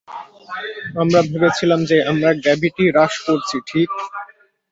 আমরা 1.01 1.19
ভেবেছিলাম 1.29 1.79
যে 1.89 1.97
আমরা 2.11 2.29
গ্র্যাভিটি 2.35 2.83
হ্রাস 2.89 3.13
করছি, 3.25 3.57
ঠিক? 3.69 3.89